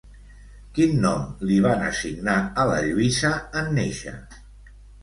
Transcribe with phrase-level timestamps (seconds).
[0.77, 4.21] Quin nom li van assignar a la Lluïsa en néixer?